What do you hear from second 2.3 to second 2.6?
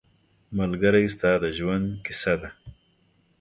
ده